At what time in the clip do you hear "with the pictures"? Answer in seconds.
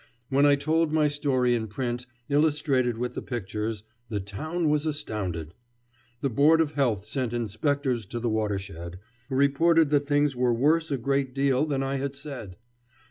2.97-3.83